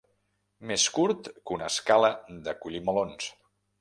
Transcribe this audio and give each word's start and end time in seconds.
Més 0.69 0.85
curt 0.95 1.29
que 1.35 1.55
una 1.57 1.67
escala 1.73 2.09
de 2.49 2.57
collir 2.65 2.83
melons. 2.89 3.29